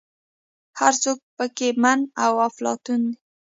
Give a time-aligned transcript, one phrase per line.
[0.79, 3.15] هر څوک په کې من او افلاطون دی.